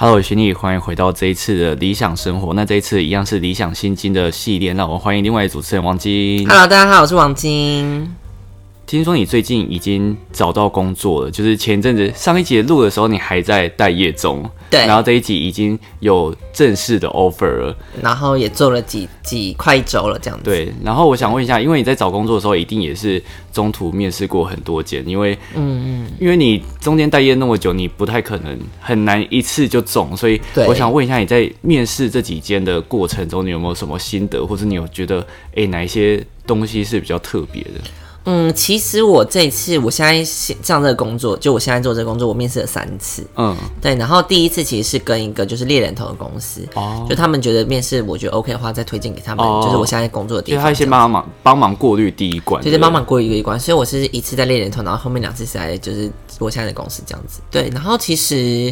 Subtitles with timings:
[0.00, 2.54] Hello，徐丽，欢迎回到这一次的理想生活。
[2.54, 4.72] 那这一次一样是理想心经的系列。
[4.74, 6.48] 那我们欢迎另外的主持人王晶。
[6.48, 8.08] Hello，大家好，我是王晶。
[8.88, 14.42] 听说你最近已经找到工作了，就是前一阵子上一集录的时候，你还在待业中。
[14.70, 17.76] 对然后这一集已经有正式的 offer 了。
[18.02, 20.44] 然后也做了几几快一周了，这样子。
[20.46, 37.72] 对，然后我想问一下，因为你在找工作的时候，一定也是中途面试过很多间，因为嗯嗯，因为你中间待业那么久，你不太可能很难一次就中，所以我想问一下，你在面试这几间的过程中，你有没有什么心得，或者你有觉得诶哪一些东西是比较特别的？
[38.30, 43.26] 嗯，其实我这次，我现在上这个工作，就我现在做这个工作，我面试了三次。
[43.36, 50.62] 嗯，对，然后第一次其实是跟一个就是猎人头的公司，哦就他们觉得面试我觉得 OK 的话，再推荐给他们，哦就是我现在工作的地方。
[50.62, 57.40] 他先帮忙帮忙过滤第一关，对对就是帮忙过一个一关，所以我是一次在猎人头，然后后面两次是在就是我现在的公司这样子。
[57.50, 58.70] 对，然后其实，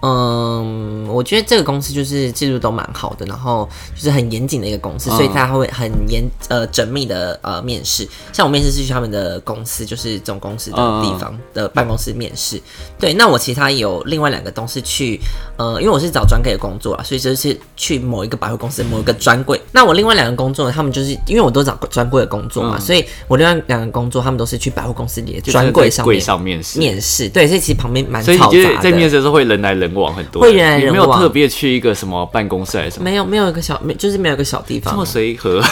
[0.00, 8.08] 嗯，我觉得这个公司就是制度都蛮好的，然后就是很严谨的一个公司，嗯所以他会很严呃缜密的呃面试。
[8.32, 12.60] 像我面试是去他们的公司，就是总公司的地方的办公室面试。
[12.98, 15.20] 对，那我其他有另外两个同事去，
[15.56, 19.60] 呃，因为我是找专柜的工作啊，所以就是去某一个百货公司某一个专柜。
[19.72, 26.78] 那我另外两个工作呢，他们就是因为我都找专柜的工作嘛，嗯所以我另外两个工作他们都是去百货公司里的专柜上柜面上面试。
[26.78, 27.28] 面试。
[27.28, 28.62] 对，所以其实旁边蛮所以你嘈杂的。
[28.62, 34.92] 就是在面试的时候会人来人往很多，会人来人你没有特别去一个什么办公室还是什么，没有没有一个小没就是没有一个小地方。
[34.92, 35.62] 这么随和，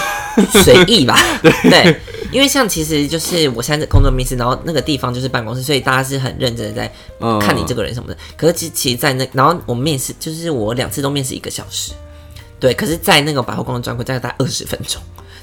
[0.62, 1.96] 随意吧， 对，
[2.30, 7.38] 因为像其实就是我现在在工作面试，然后那个地方就是办公室，所以大家是很认真的在嗯。
[7.38, 8.16] 看你这个人什么的。
[8.36, 11.92] 可是其其实，在那然后我们面试就是我两次都面试一个小时，
[12.58, 15.00] 对，可是，在那个百货公司专柜大概大概二十分钟，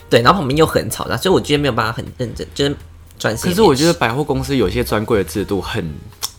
[0.09, 2.75] 对，然后旁边又很吵杂，所以我觉得没有办法很认真，就是
[3.17, 3.55] 专心面试。
[3.55, 5.87] 可是我觉得百货公司有些专柜的制度很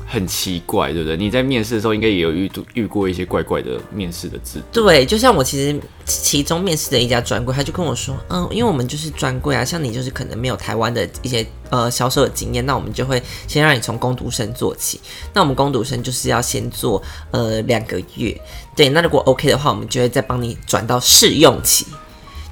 [0.07, 1.17] 很奇怪，对不对？
[1.17, 4.83] 你在面试的时候应该也有遇遇过一些怪怪的面试的制度。
[4.85, 15.01] 对，就像我其实其中面试的一家专柜，他就跟我说，嗯，因为我们就是专柜啊，像你就是可能没有台湾的一些呃销售的经验，那我们就会先让你从工读生做起。
[15.33, 18.41] 那我们工读生就是要先做呃两个月，
[18.77, 21.87] 对，那如果 OK 的话，我们就会再帮你转到试用期。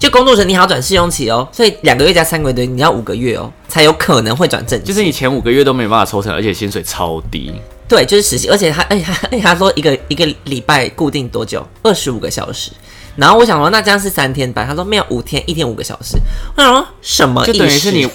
[0.03, 4.83] 就工作时你还要转试用期哦，所以两个月加三个月，你要五个月哦，才有可能会转正。
[4.83, 7.53] 就是你前五个月都没办法抽成，而且薪水超低。
[7.87, 11.65] 对，就是实习，而且他，而且他，而且他说一个一个礼拜固定多久？
[11.85, 12.73] 二十五个小时。
[13.15, 14.67] 然后我想说，那这样是三天班？
[14.67, 16.19] 他说没有，五天，一天五个小时。
[16.57, 17.53] 我想说什么意思？
[17.53, 18.09] 就等于是你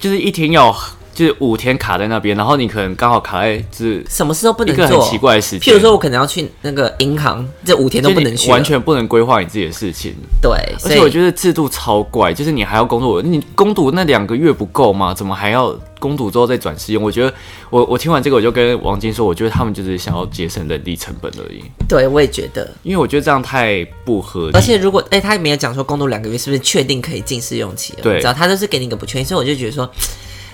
[0.00, 0.76] 就是一天要
[1.18, 5.60] 就是五天卡在那边，然后你可能刚好卡在就是什么事都不一个能做，很奇怪的事情。
[5.60, 10.14] 譬如说，我可能要去那个银行，这五天都不能去，完全不能规划你自己的事情。
[10.40, 10.52] 对。
[10.84, 15.12] 而且我觉得制度超怪，就是你还要工作，你攻读那两个月不够吗？
[15.12, 17.02] 怎么还要攻读之后再转试用？
[17.02, 17.34] 我觉得
[17.68, 24.52] 我我听完这个，我就跟王晶说，我觉得他们就是想要节省人力成本而已，对我也觉得，因为我觉得这样太不合理。
[24.54, 28.02] 而且如果哎、他也没有讲说攻读两个月是不是确定可以进试用期了？
[28.04, 29.90] 对只要他都是给你一个不确定，所以我就觉得说。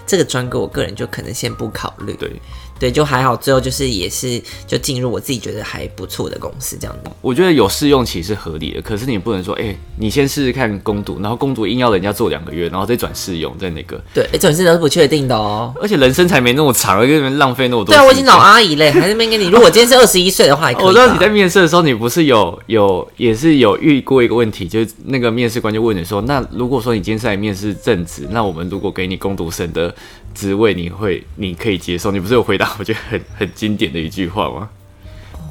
[0.06, 2.40] 这个专哥我个人就可能先不考虑，对，
[2.78, 7.10] 对，就还好，最后就是也是就进入我自己觉得还不错的公司这样子。
[7.20, 15.74] 我觉得有试用期是合理的，可是你不能说，哎、你先试试看攻读，然后攻读硬要人家做两个月，然后再转试用，在那个，对，这种事都是不确定的哦。
[15.80, 17.92] 而且人生才没那么长，跟你们浪费那么多。
[17.92, 18.44] 对啊，我已经老。
[18.44, 19.46] 阿姨嘞，还在那边跟你。
[19.46, 20.70] 如果今天是二十一岁的话。
[20.80, 29.94] 我知道你在面试的时候，你不是有有也是有遇过一个问题，就是那个面试官就问你说，那如果说你今天是来面试正职，那我们如果给你攻读生的
[30.34, 32.10] 职位，你会你可以接受？
[32.10, 34.68] 你不是有回答 我觉得很很经典的一句话吗？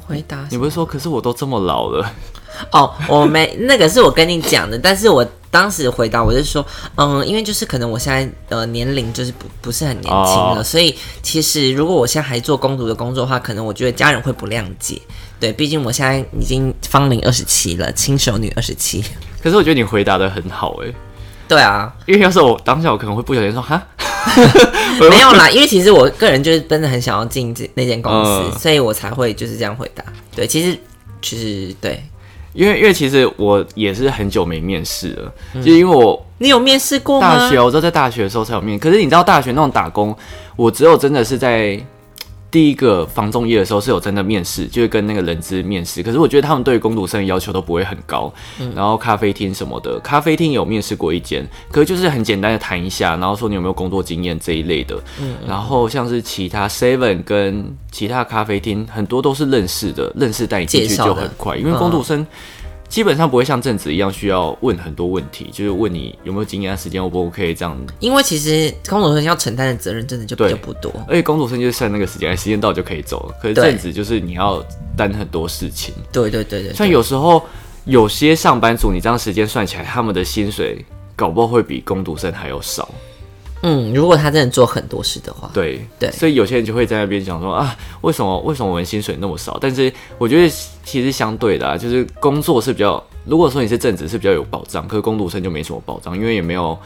[0.06, 2.12] 回答你不是说，可是我都这么老了，
[2.72, 6.64] 哦，我没那个是我跟你讲的，但是我当时回答我是说，
[6.96, 15.00] 嗯，因为就是可能我现在呃年龄就是不不是很年轻了，哦所以其实如果我现在还做公读的工作的话，可能我觉得家人会不谅解。
[15.40, 19.02] 对，毕竟我现在已经芳龄二十七了，轻熟女二十七。
[19.42, 20.92] 可是我觉得你回答的很好哎、
[21.48, 23.82] 对啊，因为要是我当下我可能会不小心说哈，
[25.10, 30.04] 没有啦， 因为其实我个人就是真的很想要进这那间公司，嗯所以我才会就是这样回答。
[30.34, 30.78] 对，其实
[31.22, 32.02] 其实对
[32.52, 35.32] 因为因为其实我也是很久没面试了，
[35.62, 37.36] 就因为我你有面试过吗？
[37.36, 40.16] 大学我都在大学的时候才有面，可是你知道大学那种打工，
[40.54, 41.78] 我只有真的是在
[42.54, 46.04] 第一个房仲业的时候是有真的面试，就是跟那个人资面试。
[46.04, 48.32] 可是我觉得他们对于工读生的要求都不会很高，
[48.76, 54.96] 然后咖啡厅什么的，咖啡厅有面试过一间，可是就是很简单的谈一下，然后说你有没有工作经验这一类的。
[55.48, 62.24] 然后像是其他 Seven 跟其他咖啡厅，很多都是认识的，认识带你进去就很快，因为工读生。
[62.94, 67.76] 基本上不会像正职一样需要问很多问题，就是问你有没有经验、时间 O 不 OK 这样。
[67.98, 70.92] 因为其实工读生要承担的责任真的就比较不多。
[71.08, 73.34] 而且工读生就是算那个时间，时间到就可以走了。
[73.42, 74.64] 可是正职就是你要
[74.96, 75.92] 担很多事情。
[76.12, 76.72] 对对对对。
[76.72, 77.42] 像有时候
[77.84, 80.84] 有些上班族，你这样时间算起来，他们的薪水
[81.16, 82.88] 搞不好会比工读生还要少。
[83.66, 89.56] 嗯，如果他真的做很多事的话，对对，所以有些人就会在那边讲说啊，为什么为什么我们薪水那么少？
[89.58, 96.78] 但是我觉得其实相对的啊，就是工作是比较，如果说你是正职是比较有保障，可是工读生就没什么保障，因为也没有，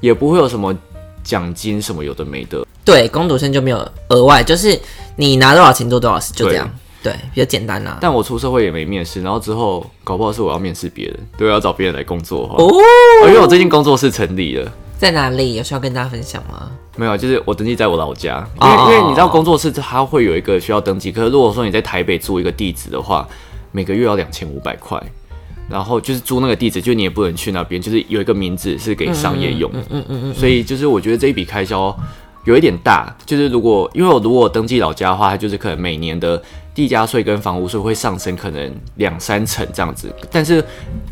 [0.00, 0.76] 也不会有什么
[1.22, 2.66] 奖金什么有的没的。
[2.84, 4.76] 对，工读生就没有额外，就是
[5.14, 6.68] 你拿多少钱做多少事，就这样。
[7.00, 7.98] 对，比较简单啦。
[8.00, 12.66] 但我出社会也没面试，然后之后搞不好是我要面试别人，对，要找别人来工作哦，
[13.28, 14.72] 因为我最近工作室成立了。
[15.04, 15.56] 在哪里？
[15.56, 16.70] 有需要跟大家分享吗？
[16.96, 23.28] 没有，就是我登记在我老家，因为因为你知道工作室它会有一个需要登记，可是如果说你在台北租一个地址的话，
[23.70, 24.98] 每个月要两千五百块，
[25.68, 31.94] 然后就是租那个地址，就你也不能去那边，就是有一个名字是给商业用，嗯嗯嗯嗯，所以就是我觉得这一笔开销
[32.46, 36.42] 有一点大，就是如果因为我如果登记老家的话，它就是可能每年的。
[36.74, 40.62] 地价税跟房屋税会上升，可能两三成这样子，但是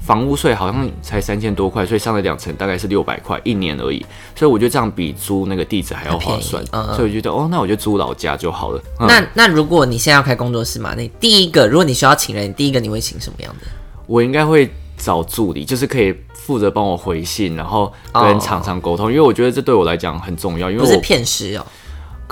[0.05, 4.05] 房屋税好像才三千多块，所以上了两成，大概是六百块一年而已。
[4.35, 8.83] 所以我觉得这样比租那个地址还要划算，所以我觉得哦，那我就租老家就好了。
[8.99, 13.67] 那那如果你现在要开工作室嘛，那第一个如果你需要请人，第一个你会请什么样的？
[14.09, 21.65] 我应该会找助理，就是可以负责帮我回信，然后跟厂商沟通，因为我觉得这对我来讲很重要，因为不是骗师哦。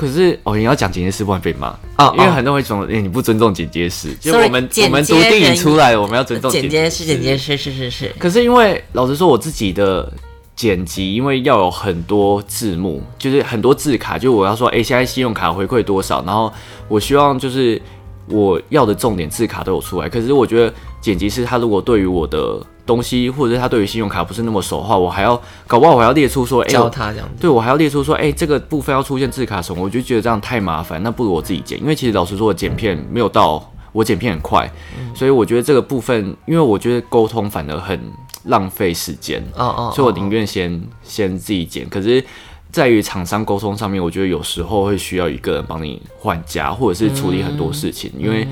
[0.00, 1.66] 可是哦，你要讲剪接师不能被骂
[1.96, 4.14] 啊，因为很多人会说，哎，你不尊重剪接师。
[4.18, 8.10] 就我们我们读电影出来，我们要尊重剪接师，剪接师是是是。
[8.18, 10.10] 可是因为老实说，我自己的
[10.56, 16.50] 剪辑，因为要有很多字幕，就是很多字卡，就我要说，哎，现在信用卡回馈多少，然后
[16.88, 17.78] 我希望就是
[18.26, 20.08] 我要的重点字卡都有出来。
[20.08, 22.58] 可是我觉得剪辑师他如果对于我的
[22.90, 34.68] 东西，或者是他对于信用卡不是那么熟的话，我还要搞不好我还要列出说，哎，教他这样子，对我还要列出说，哎，这个部分要出现字卡什么，我就觉得这样太麻烦，那不如我自己剪，因为其实老实说，我剪片没有到我剪片很快，
[35.14, 38.00] 所以我觉得这个部分，因为我觉得沟通反而很
[38.44, 41.88] 浪费时间，哦哦，所以我宁愿先先自己剪。
[41.88, 42.24] 可是
[42.72, 48.46] 在于厂商沟通上面，我觉得有时候会需要一个人帮你换家，或者是处理很多事情，因为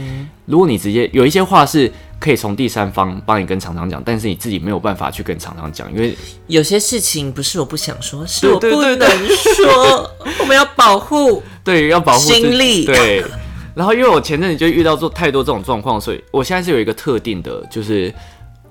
[0.46, 1.92] 如果你直接有一些话是。
[2.20, 6.12] 可以从第三方帮你跟厂商讲，但是你自己没有办法去跟厂商讲，因为
[6.48, 10.10] 有些事情不是我不想说，是我不能说。
[10.40, 12.84] 我们要保护， 对，要保护心力。
[12.84, 13.24] 对。
[13.72, 18.12] 然后因为我前阵子就遇到做太多这种状况，所以我现在是有一个特定的，就是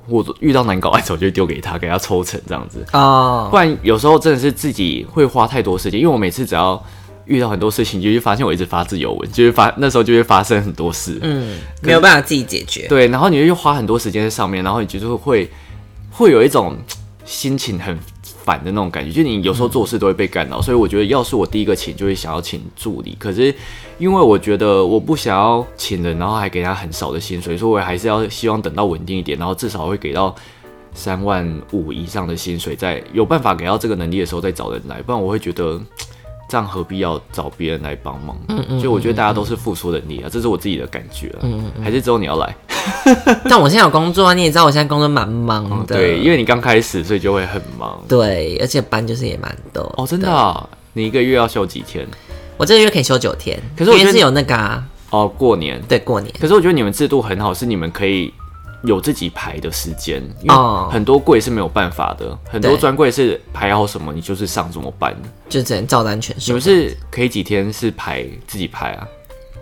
[0.07, 3.48] 我遇到难搞案子，我就丢给他，给他抽成这样子哦。
[3.51, 6.83] 不然有时候真的是自己会花太多时间，因为我每次只要。
[7.30, 12.88] 遇到很多事情，就会发现我一直发自由文，就会发那时候就会发生很多事，嗯，没有办法自己解决。
[12.88, 15.51] 对，然后你又花很多时间在上面，然后你就是会
[16.10, 16.77] 会有一种
[17.25, 18.00] 心情很
[18.48, 20.62] 烦的那种感觉，就你有时候做事都会被干扰。
[20.62, 23.14] 所以我觉得，要是我第一个请，就会想要请助理。
[23.20, 23.54] 可是
[24.00, 30.34] 因为我觉得我不想要请人，然后还给他很少的薪水，所以我还是要希望等到稳定一点，然后至少会给到
[30.94, 35.82] 三万五以上的薪水，在有办法给到这个能力的时候再找人来，不然我会觉得。
[36.50, 38.38] 这样何必要找别人来帮忙？
[38.48, 41.40] 嗯嗯，就我觉得大家都是付出能力啊，这是我自己的感觉啊。
[41.42, 42.56] 嗯嗯，还是只有你要来？
[43.50, 45.95] 但我现在有工作啊，你也知道我现在工作蛮忙的。
[45.95, 48.01] 对，因为你刚开始，所以就会很忙。
[48.07, 49.81] 对，而且班就是也蛮多。
[49.98, 50.67] 哦，真的啊？
[50.94, 52.08] 你一个月要休几天？
[52.58, 53.60] 我这个月可以休九天。
[53.77, 54.84] 可是我觉得是有那个啊。
[55.10, 55.82] 哦，过年。
[55.88, 56.34] 对，过年。
[56.39, 58.34] 可是我觉得你们制度很好，是你们可以。
[58.84, 60.56] 有自己排的时间，因为
[60.91, 65.15] 很多柜是没有办法的，很多专柜是排好什么，你就是上怎么办，
[65.50, 66.46] 就只能照单全收。
[66.46, 69.08] 你们是可以几天是排自己排啊？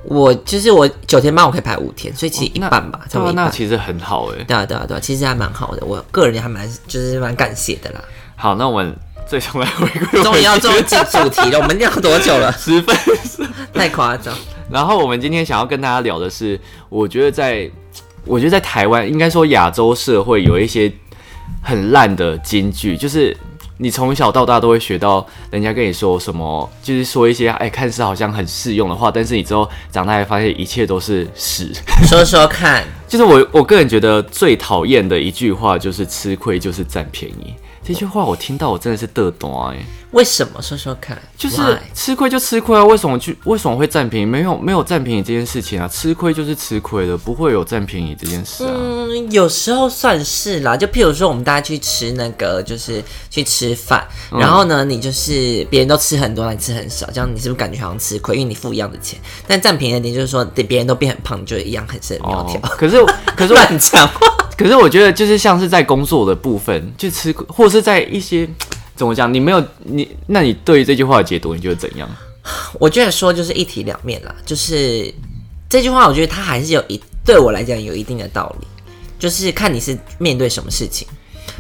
[0.07, 3.31] 我就是我九天班，我可以排五天，所以其实一半吧，差不多。
[3.33, 4.43] 那其实很好哎。
[4.43, 8.01] 对啊对啊对啊，其实还蛮好的，我个人还蛮就是蛮感谢的啦。
[8.35, 8.95] 好，那我们
[9.27, 11.59] 最终来回归， 终于要终于进主题了。
[11.59, 12.51] 我们聊多久了？
[12.53, 12.95] 十分
[13.74, 14.33] 太夸张。
[14.69, 16.59] 然后我们今天想要跟大家聊的是，
[16.89, 17.69] 我觉得在。
[18.27, 20.91] 我觉得在台湾，应该说亚洲社会有一些
[21.62, 23.38] 很烂的金句，就是
[23.77, 31.74] 你从小到大都会学到，人家跟你说什么，就是说一些哎看似好像很适用的话，但是你之后长大才发现一切都是屎。
[32.08, 37.53] 说说看， 就是我我个人觉得最讨厌的一句话就是吃亏就是占便宜。
[37.86, 39.77] 这句话我听到我真的是得懂哎。
[40.12, 41.18] 为什么说说看？
[41.38, 41.62] 就是
[41.94, 42.84] 吃亏就吃亏啊！
[42.86, 43.38] 为什么去？
[43.44, 44.25] 为什么会占便宜？
[44.25, 45.88] 没有没有占便宜这件事情啊！
[45.89, 48.72] 吃亏就是吃亏的，不会有占便宜这件事啊。
[48.74, 50.77] 嗯，有时候算是啦。
[50.77, 58.38] 就譬如说，我们大家去吃那个，就是去吃饭，然后呢，你就是别人都吃很多，你吃很少，这样你是不是感觉好像吃亏？
[58.38, 62.58] 因为你付一样的钱，但占便宜的点就是说，别人都变很胖，就一样很是苗条。
[62.62, 63.04] 可是
[63.36, 64.45] 可是乱讲话。
[64.57, 68.47] 可是我觉得就是像是在工作的部分，就吃亏，或是在一些
[68.95, 72.09] 怎么讲，你没有你，那你对于这句话的解读，你觉得怎样？
[72.79, 75.13] 我觉得说就是一体两面啦，就是
[75.69, 78.67] 这句话，我觉得它还是有一对我来讲有一定的道理，
[79.19, 81.07] 就是看你是面对什么事情。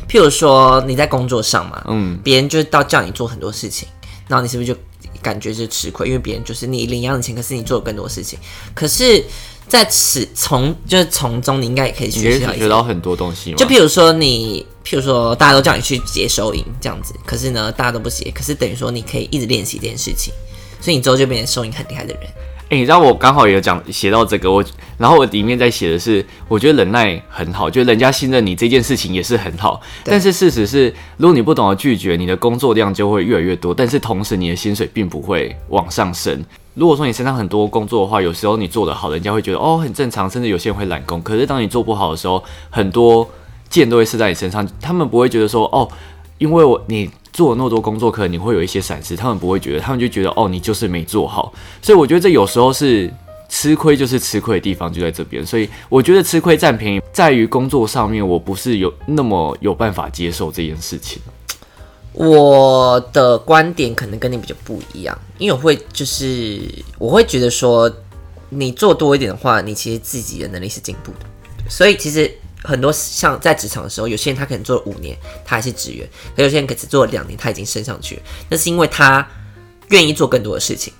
[0.07, 3.89] 譬如说你在工作上嘛，嗯，别人就是到叫你做很多事情，
[4.27, 4.79] 然后你是不是就
[5.21, 6.07] 感觉是吃亏？
[6.07, 8.37] 因为别人就是你领一样的钱，可是你做了更多事情。
[8.75, 9.23] 可是
[9.67, 13.53] 在此从就是从中，你应该也可以学到学到很多东西。
[13.53, 20.33] 就譬如说你，譬如说大家都叫你去接收银这样子，可是呢大家都不接，可是等于说你可以一直练习这件事情。
[20.79, 22.29] 所以你之后就变成收银很厉害的人。
[22.67, 24.63] 哎，你知道我刚好也有讲写到这个，我
[24.97, 29.79] 然后我里面在写的是，我觉得忍耐很好，就人家信任你这件事情也是很好。
[30.03, 36.43] 但是事实是，如果你不懂得拒绝，你的工作量就会越来越多，但是同时你的薪水并不会往上升。
[36.73, 41.21] 如果说你身上很多工作的话，有时候你做得好，人家会觉得哦很正常，甚至有些人会揽工。
[41.21, 43.29] 可是当你做不好的时候，很多
[43.69, 45.87] 箭都会射在你身上，他们不会觉得说哦，
[46.39, 47.11] 因为我你。
[47.35, 51.53] 做了那么多工作，可能你会有一些闪失，他们不会觉得，他们就觉得哦，你就是没做好。
[51.81, 53.13] 所以我觉得这有时候是
[53.49, 55.45] 吃亏，就是吃亏的地方就在这边。
[55.45, 61.21] 所以我觉得吃亏占便宜在于工作上面，我不是有那么有办法接受这件事情。
[62.13, 66.61] 我的观点可能跟你比较不一样，因为我会就是
[66.97, 67.91] 我会觉得说，
[68.47, 71.25] 你做多一点的话，你其实自己的能力是进步的。
[71.69, 72.33] 所以其实。
[72.65, 76.05] 很多像在职场的时候，有些人他可能做了五年，他还是职员；，
[76.35, 78.21] 可有些人可只做了两年，他已经升上去了。
[78.49, 79.25] 那是因为他
[79.89, 80.91] 愿意做更多的事情。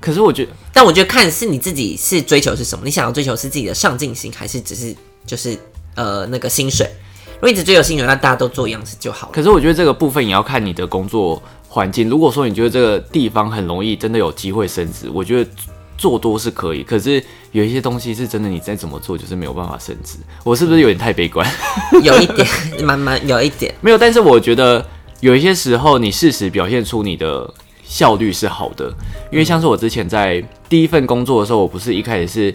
[0.00, 4.94] 可是我觉得，但我觉得看是你自己是追求是什么，你想要追求是自己的上进心，还是只是
[5.26, 5.58] 就是
[5.94, 6.88] 呃那个薪水？
[7.34, 9.32] 如果一直追求薪水，那大家都做一样子就好了。
[9.34, 12.08] 可是我觉得这个部分也要看你的工作环境。
[12.08, 15.50] 如果说你觉得这个地方很容易，真的有机会升职，我觉得。
[15.96, 17.22] 做多是可以，可是
[17.52, 20.18] 有一些东西是真的，你再怎么做就是没有办法升值。
[20.42, 21.48] 我是不是有点太悲观？
[22.02, 22.46] 有一点，
[22.82, 23.98] 慢慢有一点 没有。
[23.98, 24.84] 但是我觉得
[25.20, 27.52] 有一些时候，你适时表现出你的
[27.84, 28.92] 效率是好的，
[29.30, 32.54] 因为像是我之前在第一份工作的时候，我不是一开始是。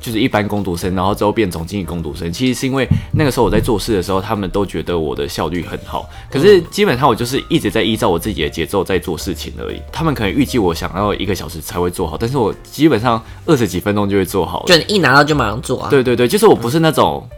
[0.00, 2.32] 就是一般攻读生，然后之后变总经理攻读生。
[2.32, 6.08] 其实是因为那个时候我在做事的时候，他们都觉得我的效率很好。
[6.30, 9.80] 可是基本上我就是一直在依照我自己的节奏在做事情而已。
[9.92, 14.64] 他们可能预计我想要一个小时才会做好，但是我基本上二十几分钟就会做好。
[14.66, 15.90] 就一拿到就马上做啊？
[15.90, 17.28] 对对对，就是我不是那种。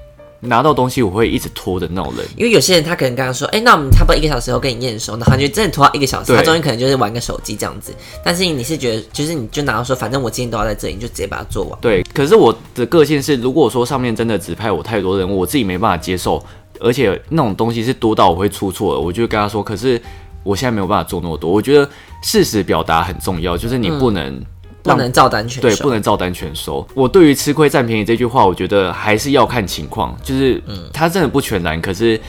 [0.45, 7.95] 拿到东西我会一直拖的那种人，因为有些人他可能刚刚说，哎，那我们差不多一个小时后跟你验收，那他就真的拖到一个小时，他中间可能就是玩个手机这样子。
[8.25, 11.79] 但是你是觉得，就是你就拿到说，反正我今天都要在这里，你就直接把它做完。
[11.81, 16.45] 对，可是我的个性是，如果说上面真的指派我太多任务，我自己没办法接受，
[16.81, 20.01] 而且那种东西是多到我会出错，我就跟他说，可是
[20.43, 21.49] 我现在没有办法做那么多。
[21.49, 21.89] 我觉得
[22.25, 24.43] 事实表达很重要，就是你不能。
[24.83, 26.87] 不能照单全收，对，不能照单全收。
[26.95, 32.21] 我对于吃亏占便宜这句话，我觉得还是要看情况，就是嗯，它真的不全然，可是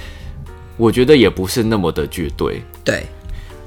[0.77, 2.61] 我觉得也不是那么的绝对。
[2.83, 3.05] 对。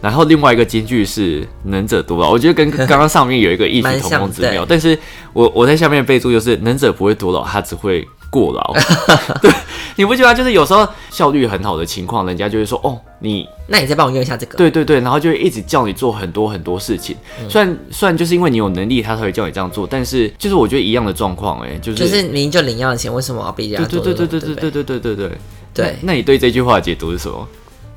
[0.00, 4.64] 然后另外一个金句是“能者多劳”，我觉得跟 刚刚上面有一个异曲同工之妙。
[4.68, 4.98] 但是
[5.32, 8.06] 我我在下面备注就是“能者不会多劳，他只会”。
[8.28, 8.74] 过劳，
[9.40, 9.50] 对，
[9.94, 17.16] 你不觉得就是有时候效率很好的情况，人家就会说哦，你 那你再帮我用一下这个，对对对，然后就会一直叫你做很多很多事情。
[17.48, 24.00] 虽然虽然就是因为你有能力，他才会叫你这样做，但是就是我觉得一样的状况，哎，就是就是您就领一样的钱，为什么要逼人家做？
[24.00, 25.38] 对对对对对对对对对对
[25.72, 25.96] 对。
[26.02, 27.48] 那你对这句话的解读是什么？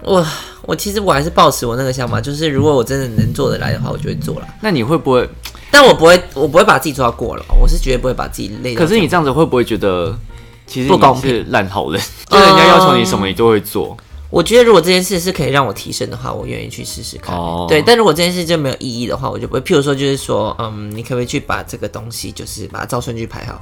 [0.03, 0.25] 我
[0.63, 4.47] 我其实我还是抱持我那个想法，就是如果我真的能做得来的话，我就会做了。
[4.61, 5.29] 那你会不会？
[5.71, 8.73] 但我不会，我不会把自己做到过了，我是绝对不会把自己累。
[8.73, 10.17] 可是你这样子会不会觉得？
[10.65, 13.97] 其实不公平，烂好人， 就人家要求你什么，你都会做。
[14.29, 17.35] 我觉得如果这件事是可以让我提升的话，我愿意去试试看。
[17.67, 19.61] 对，但如果这件事就没有意义的话，我就不会。
[19.61, 23.59] 譬如说，就是说，嗯，你可不可以去把这个东西，就是把它照顺序排好？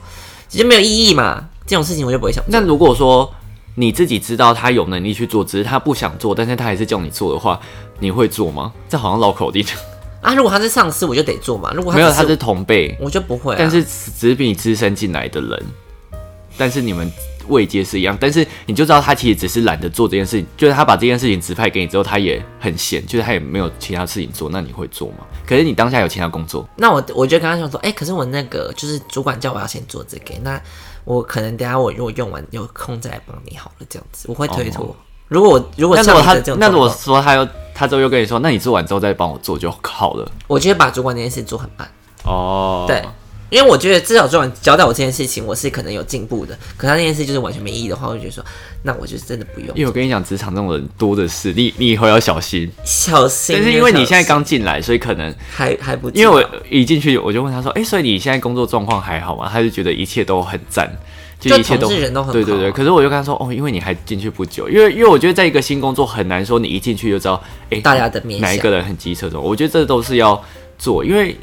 [0.50, 2.44] 其实没有意义嘛，这种事情我就不会想。
[2.50, 3.34] 那如果说
[3.79, 7.60] 你自己知道他有能力去做，只是他不想做，但是他还是叫你做的话，
[8.00, 8.74] 你会做吗？
[8.89, 9.63] 这好像绕口令
[10.19, 10.34] 啊！
[10.34, 11.72] 如果他是上司，我就得做嘛。
[11.75, 13.55] 如果没有，他是同辈，我就不会。
[13.55, 15.65] 但是只是比你资深进来的人，
[16.57, 17.12] 但是你们。
[17.48, 25.25] 位阶是一样，但是你就知道他其实只是懒得做这件事情，就是他把这件事情指派给你之后，他也很闲，就是他也没有其他事情做，那你会做吗？
[25.46, 30.62] 可是你当下有其他工作，那我我就跟他想说，哎，可是我那个就是主管叫我要先做这个，那
[31.06, 34.96] 我可能等下我如果用完有空再来帮你好了，这样子我会推脱。
[35.30, 41.89] 如果我如果那如果他那如果说他又他之后又跟你说，那你做完之后再帮我做就好了，我就会把主管那件事做很慢。
[42.24, 43.04] 哦，对。
[43.50, 46.58] 因为我觉得至少做完交代我这件事情，我是可能有进步的。
[46.75, 48.44] 可他那件事就是完全没意义的话，我就觉得说，
[48.84, 49.70] 那我就真的不用。
[49.70, 53.56] 因为我跟你讲，职场这种人多的是，你你以后要小心，小心。
[53.58, 56.10] 但是因为你现在刚进来，所以可能还还不。
[56.10, 60.92] 因为我一进去，我就问他说：“哎，所以你现在工作状况还好吗？”他就觉得一切都很赞。
[61.39, 62.72] 就一切都就同事人都很对对对。
[62.72, 67.39] 可是我就跟他说，哦，因为你还进去不久，因为因为我觉得在一个新工作很难说你一进去就知道，
[67.70, 70.44] 哎、大家的面相哪一个人很机车这种，我觉得这都是要
[70.80, 71.38] 做，因为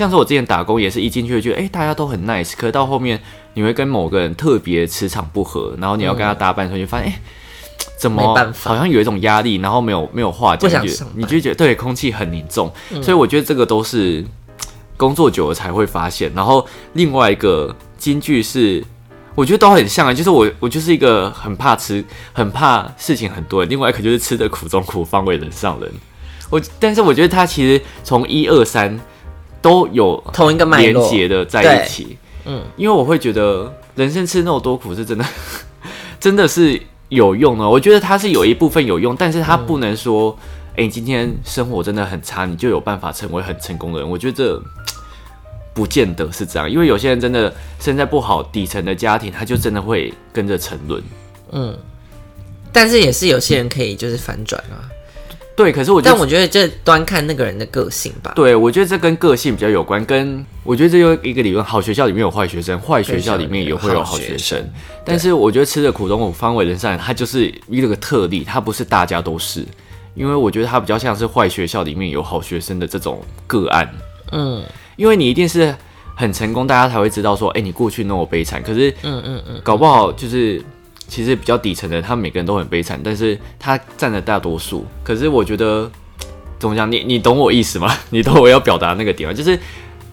[0.00, 3.20] 像是我之前打工也是一进去就觉得，哎、大家都很 nice，可是到后面
[3.52, 7.20] 你会跟某个人特别磁场不合，然后你要跟他搭班的时候，就发现，哎、
[7.98, 10.82] 怎么好像有一种压力，然后没有没有话讲，
[11.14, 14.24] 你就觉得对空气很凝重，所以我觉得这个都是
[14.96, 16.32] 工作久了才会发现。
[16.34, 18.82] 然后另外一个金句是。
[19.36, 25.90] 我觉得都很像啊，就是我我就是一个很怕吃、很怕事情很多人，另外一个就是吃的苦中苦，方为人上人。
[26.50, 29.00] 我但是我觉得他其实从一二三
[29.62, 32.16] 都有同一个脉连络，结的在一起。
[32.46, 35.24] 嗯，因为我会觉得人生吃那么多苦是真的，
[36.18, 37.68] 真的是有用的。
[37.68, 40.36] 我觉得它是有一部分有用，但是它不能说，
[40.76, 44.08] 哎、你今天生活真的很差，你就有办法成为很成功的人。
[44.08, 44.62] 我觉得这
[45.74, 51.02] 不见得是这样，因为有些人真的生在不好底层的家庭，他就真的会跟着沉沦。
[51.52, 51.76] 嗯
[52.72, 54.88] 但是也是有些人可以就是反转啊。
[55.62, 58.32] 对，可是我但我觉得这端看那个人的个性吧。
[58.34, 64.58] 对，我觉得这跟个性比较有关，跟我觉得这有一个理论，好学校里面有坏学生，坏学校里面也会有好学生。
[65.04, 69.62] 但是我觉得吃的苦中苦，方为人上人，它就是一个特例，他不是大家都是。
[70.14, 73.88] 因为我觉得他比较像是坏学校里面有好学生的这种个案，
[74.32, 74.62] 嗯
[74.96, 75.74] 因为你一定是
[76.16, 78.62] 很成功，大家才会知道说，哎、你过去那么悲惨。
[78.62, 80.62] 可是嗯嗯嗯，搞不好就是
[81.10, 84.86] 其实比较底层的，他们每个人都很悲惨，但是他占了大多数。
[85.02, 85.90] 可是我觉得
[86.58, 87.92] 怎么讲，你你懂我意思吗？
[88.10, 89.34] 你懂我要表达那个点吗？
[89.34, 89.58] 就是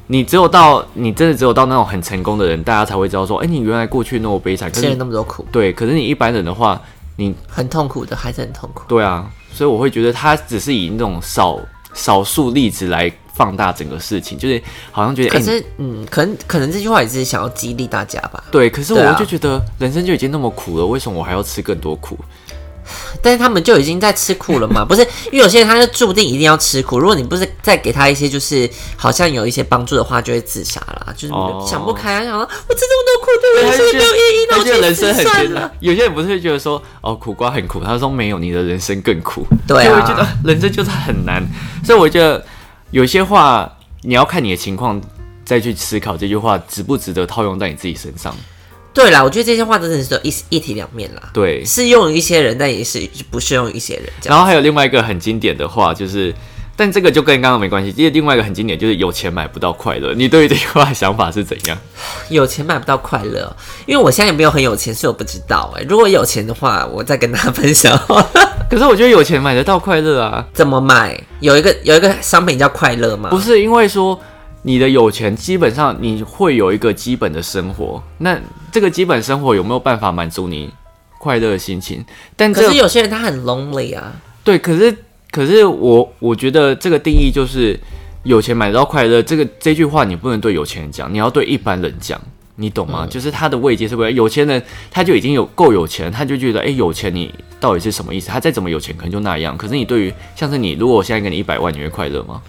[0.07, 4.71] 你只有到你真的只有到那种很成功的人，大家才会知道说，哎、你原来过去那么悲惨。
[4.71, 6.81] 可吃了那么多苦，对，可是你一般人的话，
[7.15, 8.83] 你很痛苦的，还是很痛苦。
[8.87, 11.59] 对啊，所以我会觉得他只是以那种少
[11.93, 18.43] 少数例子来放大整个事情，就是好像觉得，哎、可是，嗯，可能可能这句话也是想要激励大家吧。
[18.49, 22.17] 对，可是我就觉得人生就已经那么苦了，为什么我还要吃更多苦？
[23.21, 25.01] 但是他们就已经在吃苦了嘛，不是？
[25.25, 26.97] 因为有些人他就注定一定要吃苦。
[26.97, 35.69] 如果你不是再给他一些就是好像有一些帮助的话，就会自杀啦，就是哦想不开啊，想说我吃这么多苦，对我人生没有意义，那他觉得我就人生很艰难。。
[35.81, 39.45] 有些人不是会觉得说，哦，苦瓜很苦，他说没有，你的人生更苦。
[39.67, 41.45] 对啊我觉得人生就是很难。
[41.83, 42.41] 所以我觉得
[42.91, 45.01] 有些话你要看你的情况
[45.43, 48.35] 再去思考这句话值不值得套用在你自己身上。
[48.93, 54.05] 对啦，我觉得这些话真的是有一一体两面啦，对，适用于一些人，但也是不适用于一些人。
[54.23, 56.33] 然后还有另外一个很经典的话，就是，
[56.77, 57.93] 但这个就跟刚刚没关系。
[57.97, 60.13] 因为另外一个很经典就是有钱买不到快乐。
[60.13, 61.77] 你对于这句话的想法是怎样？
[62.29, 63.53] 有钱买不到快乐，
[63.85, 67.97] 因为我现在也没有很有钱，所以我不知道哎、如果有钱的话，我再跟大家分享
[68.69, 71.19] 可是我觉得有钱买得到快乐啊，怎么买。
[71.39, 73.29] 有一个有一个商品叫快乐吗？
[73.29, 74.19] 不是因为说
[74.61, 78.01] 你的有钱，基本上你会有一个基本的生活。
[78.19, 78.37] 那
[78.71, 80.71] 这个基本生活有没有办法满足你
[81.17, 82.05] 快乐的心情？
[82.35, 84.13] 但这可是有些人他很 lonely 啊。
[84.43, 84.95] 对，可是
[85.37, 87.79] 可是我我觉得这个定义就是
[88.23, 89.21] 有钱买得到快乐。
[89.21, 92.19] 这个这句话你不能对有钱人讲，你要对一般人讲。
[92.55, 93.05] 你懂吗？
[93.07, 94.03] 就是他的位阶是不。
[94.05, 98.29] 有钱人他就已经有够有钱，他就觉得，哎、有钱你到底是什么意思？
[98.29, 99.55] 他再怎么有钱，可能就那样。
[99.55, 102.41] 可是你对于像是你，如果我现在给你一百万，你会快乐吗？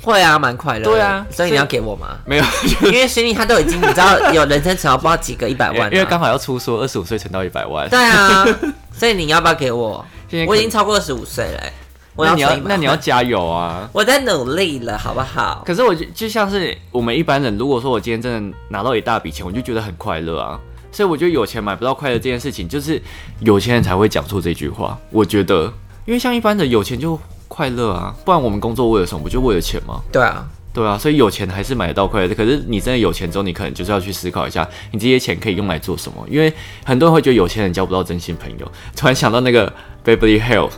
[0.00, 0.84] 会啊，蛮快乐。
[0.84, 2.16] 对啊所以你要给我吗？
[2.24, 2.44] 没有，
[2.84, 7.88] 因为心里他都已经你知道有人生存到不知道几个一百万、啊，因为刚好要出说二十五岁存到一百万。
[7.90, 8.46] 对啊，
[8.96, 10.04] 所以你要不要给我
[10.46, 11.72] 我已经超过二十五岁了欸、
[12.16, 13.88] 我那你要存100万那你要加油啊！
[13.92, 15.62] 我在努力了，好不好？
[15.66, 20.58] 可是我就就像是我们一般人，如果说我今天真的拿到一大笔钱，我就觉得很快乐啊。
[20.90, 23.00] 所以我觉得有钱买不到快乐这件事情，就是
[23.40, 24.98] 有钱人才会讲出这句话。
[25.10, 25.70] 我觉得，
[26.06, 29.22] 因为像一般的有钱就快乐啊，不然我们工作为了什么？
[29.22, 30.00] 不就为了钱吗？
[30.10, 32.34] 对啊，对啊，所以有钱还是买得到快乐。
[32.34, 36.26] 可是你真的有钱之后，你可能就是要去思考一下，你这些钱可以用来做什么？
[36.30, 36.50] 因为
[36.82, 38.72] 很多人会觉得有钱人交不到真心朋友。
[38.96, 39.70] 突然想到那个
[40.02, 40.70] Beverly Hills，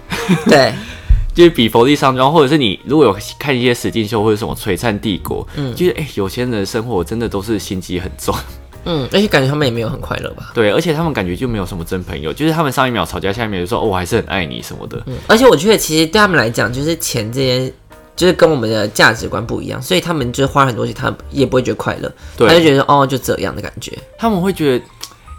[0.47, 0.75] 对，
[1.39, 8.35] 就是比佛利山庄，或者是你如果有看一些实境秀或者什么璀璨帝国，嗯，就是哎、有钱人的生活真的都是心机很重，
[8.85, 10.51] 嗯，而且感觉他们也没有很快乐吧。
[10.53, 17.73] 对，而且他们感觉就没有什么真朋友，就是他们上一秒吵架，下一秒就说哦我还是很爱你什么的，嗯，而且我觉得其实对他们来讲，就是钱这些。
[18.17, 23.97] 就是跟我们的价值观不一样，所以他们就是花很多钱，他们也不会觉得快乐，对他就觉得哦就这样的感觉。
[24.19, 24.85] 他们会觉得。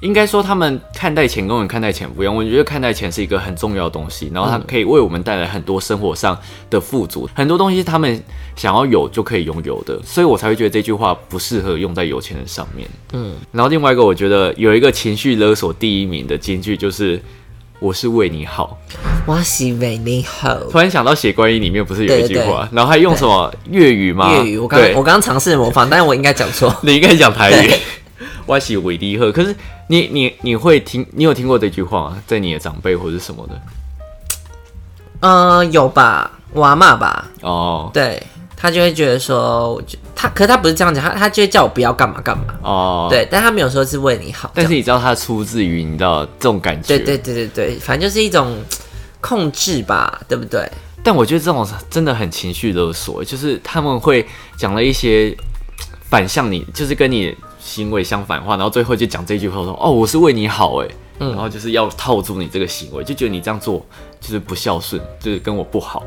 [0.02, 2.34] 应该说，他们看待钱跟我们看待钱不一样。
[2.34, 6.38] 我觉得看待钱是一个很重要的东西，然后它可以为我们带来很多生活上
[6.70, 8.24] 的富足，很多东西他们
[8.56, 12.88] 想要有就可以拥有的，所以我才会觉得这句话不适合用在有钱人上面。
[13.12, 17.22] 嗯，然后另外一个，我觉得有一个情绪勒索第一名的金句就是
[17.82, 18.78] “我是为你好
[19.26, 20.56] 我是为你好”。。
[20.72, 24.32] 突然想到《血观音》里面不是有一句话，然后还用什么粤语吗？
[24.32, 26.74] 粤语，我刚对我刚刚尝试模仿，但是我应该讲错。
[26.84, 27.72] 你应该讲台语。
[28.46, 29.32] 我是为你好。
[29.32, 29.56] 可是
[29.92, 32.18] 你你你会听，你有听过这句话吗？
[32.28, 33.60] 在你的长辈或者什么的？
[35.22, 38.22] 嗯，有吧，我阿嬷吧，哦对
[38.56, 43.08] 他就会觉得说，我就他，可是他不是这样讲，他他就会叫我不要干嘛干嘛，哦，。
[43.10, 48.58] 对，但他没有说是为你好，但是你知道它出自于你知道这种感觉，对对对对对，反正就是一种
[49.20, 50.70] 控制吧，对不对？
[51.02, 54.24] 但我觉得这种真的很情绪勒索，就是他们会
[54.56, 55.36] 讲了一些
[56.10, 60.88] 反向你，就是跟你行为相反的话，然后最后就讲这句话说：“哦，我是为你好。”哎，
[61.20, 63.86] 然后就是要套住你这个行为，就觉得你这样做
[64.22, 66.04] 就是不孝顺，就是跟我不好。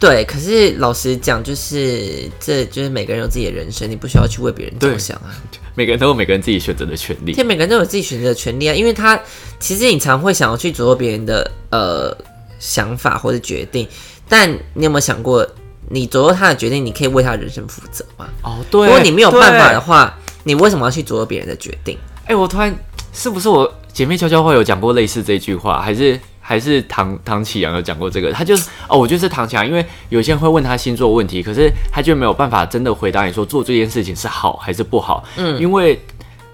[0.00, 5.34] 对，可是老实讲，就是这就是每个人有自己的人生，你不需要去为别人着想啊。
[5.74, 7.38] 每个人都有每个人自己选择的权利其。
[7.38, 9.20] 实每个人都有自己选择的权利啊，因为他
[9.60, 12.16] 其实你常会想要去左右别人的呃
[12.58, 13.86] 想法或者决定，
[14.28, 15.46] 但你有没有想过，
[15.88, 18.28] 你左右他的决定，你可以为他的人生负责吗？
[18.42, 20.16] 哦，对，如果你没有办法的话，
[20.48, 21.98] 你为什么要去左右别人的决定？
[22.24, 22.74] 哎、我突然
[23.12, 28.32] 是不是我姐妹悄悄话有讲过类似这句话，还是还是唐唐启阳有讲过这个？
[28.32, 36.00] 他就是哦，我就是唐启阳，因为有些人会问他星座问题，可是他就没有办法真的回答你说做这件事情是好还是不好，嗯，因为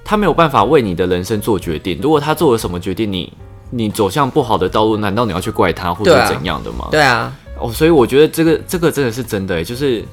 [0.04, 1.96] 他没有办法为你的人生做决定。
[2.02, 3.33] 如果他做了什么决定，你
[3.70, 6.88] 你走向不好的道路，难道你要去怪他或者怎样的吗？
[6.90, 10.04] 对啊，哦，所以我觉得这个这个真的是真的，就是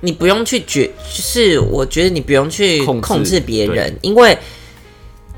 [0.00, 4.36] 你不用去觉，就是我觉得你不用去控制别人，因为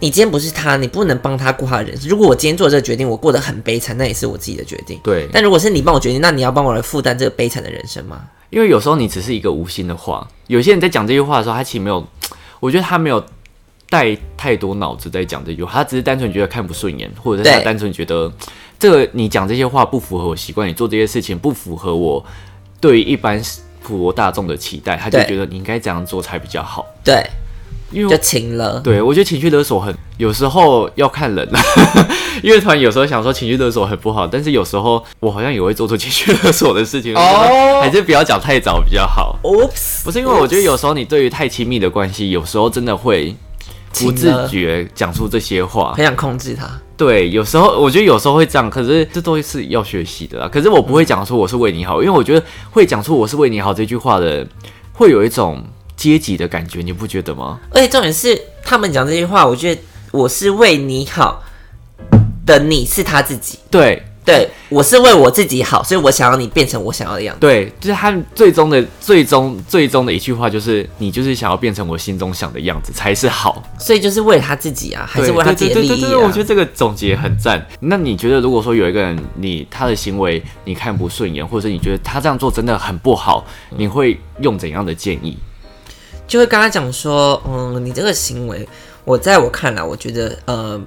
[0.00, 2.08] 你今天不是他，你不能帮他过他的人生。
[2.08, 4.98] 如果我今天做这个决定，我过得很悲惨，那也是我自己的决定。
[5.02, 8.22] 对，但如果是你帮我决定，那你要帮我来负担这个悲惨的人生吗？
[8.50, 12.06] 因为有时候你只是一个无心的话，有些人在讲这句话的时候，他其实没有，
[12.60, 13.22] 我觉得他没有
[13.90, 18.32] 带太多脑子在讲这句话，他只是单纯觉得看不顺眼，或者是他单纯觉得
[18.78, 22.24] 这个你讲这些话不符合我习惯，你做这些事情不符合我
[22.80, 23.42] 对于一般
[23.88, 26.84] 普罗大众的期待，他就觉得你应该这样做才比较好。
[27.02, 27.24] 对，
[27.90, 28.78] 因为我情了。
[28.80, 31.48] 对我觉得情绪勒索很有时候要看人，
[32.44, 39.38] 因为突然有时候想说情绪勒索很不好，但是有时候我好像也会做出情绪勒索的事情，我觉得还是不要讲太早比较好。
[39.42, 43.34] Oops，不是因为我觉得有时候你对于太亲密的关系，有时候真的会
[44.04, 45.94] 不自觉讲出这些话。
[45.94, 46.68] 很想控制他。
[46.96, 50.48] 对，有时候我觉得有时候会这样，可是这都是要学习的啦。
[50.48, 54.48] 可是我不会讲出我是为你好，因为我觉得会讲出我是为你好这句话的人，
[54.92, 55.64] 会有一种
[55.96, 57.60] 阶级的感觉，你不觉得吗？
[57.70, 59.80] 而且重点是，他们讲这句话，我觉得
[60.10, 61.40] 我是为你好
[62.44, 63.60] 的，你是他自己。
[63.70, 67.40] 对对我是为我自己好，所以我想要你变成我想要的样子。
[67.40, 73.62] 对，就是他最终的最终最终的一句话，就是你就是想要变成我心中想的样子才是好。
[73.78, 76.44] 所以就是为了他自己啊，还是为他自己的利益对对对对对，我觉啊得？
[76.44, 77.64] 这个总结很赞。
[77.80, 85.36] 那你觉得，如果说有一个人，你他的行为你看不顺眼，或者你觉得他这样做真的很不好，你会用怎样的建议？
[86.26, 88.68] 就会跟他讲说，嗯，你这个行为，
[89.04, 90.78] 我在我看来，我觉得，呃，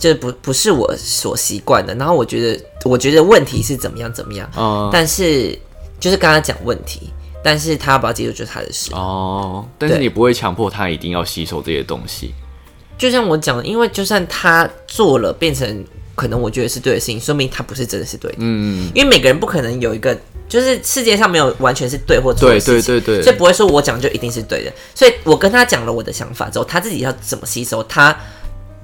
[0.00, 1.94] 这不不是我所习惯的。
[1.94, 5.56] 然后我觉得，我觉得问题是怎么样怎么样，嗯、但是
[6.00, 7.10] 就是跟他讲问题，
[7.44, 8.90] 但是他要不要接受就是他的事。
[8.94, 12.34] 哦，但是你不会强迫他一定要吸收这些东西。
[12.98, 15.84] 就像我讲的，因为就算他做了变成
[16.14, 18.38] 可能我觉得是对的事情，说明他不是真的是对的。
[18.40, 20.14] 嗯，因为每个人不可能有一个，
[20.48, 22.94] 就是世界上没有完全是对或错对的事情。
[22.94, 24.72] 对对对，所以不会说我讲就一定是对的。
[24.94, 28.14] 所以我跟他讲了我的想法之后，他自己要怎么吸收，他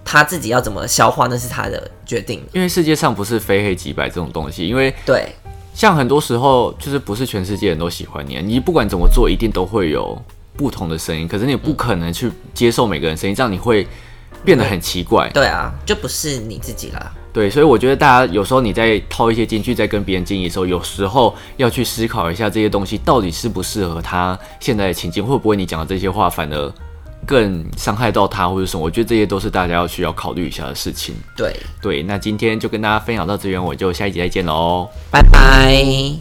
[0.06, 2.40] 他自己要怎么消化，那是他的决定。
[2.52, 5.26] 因为世界上不是非黑即白这种东西，因为对
[5.74, 10.16] 像很多时候就是不是全世界人都喜欢你，你不管怎么做，一定都会有
[10.56, 13.84] 不同的声音，可是你不可能去接受每个人声音，这样你会
[14.44, 15.28] 变得很奇怪。
[15.34, 17.12] 对啊，就不是你自己了。
[17.32, 26.72] 对，所以我觉得大家有时候你在套一些进去，在跟别人建议的时候，有时候要去思考一下这些东西到底适不适合他现在的情境，会不会你讲的这些话反而
[27.26, 28.82] 更伤害到他或者什么？
[28.82, 31.14] 我觉得这些都是大家要需要考虑一下的事情。
[31.36, 34.88] 对，对，那今天就跟大家分享到这边，我就下一集再见喽。
[35.10, 36.16] 拜拜。